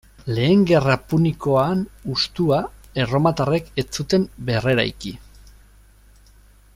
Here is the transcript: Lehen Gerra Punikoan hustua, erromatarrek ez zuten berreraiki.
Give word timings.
Lehen 0.35 0.61
Gerra 0.69 0.93
Punikoan 1.11 1.83
hustua, 2.13 2.61
erromatarrek 3.03 3.69
ez 3.83 3.87
zuten 3.99 4.27
berreraiki. 4.49 5.17